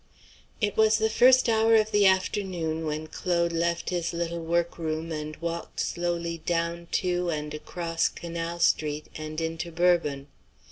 It 0.59 0.75
was 0.77 0.97
the 0.97 1.11
first 1.11 1.47
hour 1.47 1.75
of 1.75 1.91
the 1.91 2.07
afternoon 2.07 2.87
when 2.87 3.05
Claude 3.05 3.53
left 3.53 3.91
his 3.91 4.13
little 4.13 4.39
workroom 4.43 5.11
and 5.11 5.35
walked 5.35 5.79
slowly 5.79 6.39
down 6.39 6.87
to, 6.93 7.29
and 7.29 7.53
across, 7.53 8.09
Canal 8.09 8.59
Street 8.61 9.09
and 9.15 9.39
into 9.39 9.71
Bourbon. 9.71 10.25